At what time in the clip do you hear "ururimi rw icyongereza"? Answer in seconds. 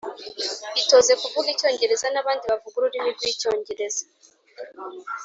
2.77-4.03